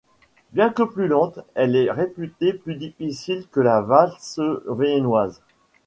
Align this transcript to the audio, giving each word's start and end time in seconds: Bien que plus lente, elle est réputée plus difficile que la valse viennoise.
Bien 0.53 0.71
que 0.71 0.81
plus 0.81 1.05
lente, 1.07 1.41
elle 1.53 1.75
est 1.75 1.91
réputée 1.91 2.53
plus 2.53 2.73
difficile 2.73 3.45
que 3.51 3.59
la 3.59 3.81
valse 3.81 4.39
viennoise. 4.67 5.43